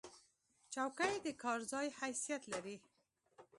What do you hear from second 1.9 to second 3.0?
حیثیت لري.